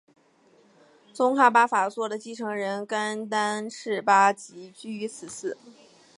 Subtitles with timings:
[1.13, 5.55] 宗喀巴法座的继承人甘丹赤巴即居于此寺。